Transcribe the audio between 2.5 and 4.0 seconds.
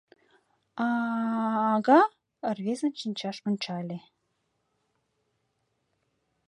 рвезын шинчаш ончале.